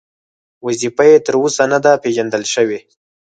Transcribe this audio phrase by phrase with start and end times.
[0.65, 2.79] وظیفه یې تر اوسه نه ده پېژندل شوې.